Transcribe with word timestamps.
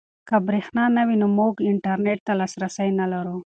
که 0.27 0.35
برېښنا 0.47 0.85
نه 0.97 1.03
وي 1.07 1.17
موږ 1.37 1.53
انټرنيټ 1.69 2.19
ته 2.27 2.33
لاسرسی 2.39 2.89
نلرو. 2.99 3.37